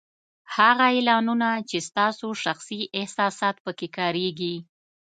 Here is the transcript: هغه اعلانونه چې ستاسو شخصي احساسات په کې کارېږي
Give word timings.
هغه 0.55 0.83
اعلانونه 0.93 1.49
چې 1.69 1.77
ستاسو 1.89 2.27
شخصي 2.43 2.79
احساسات 3.01 3.55
په 3.65 3.71
کې 3.77 3.87
کارېږي 3.97 4.55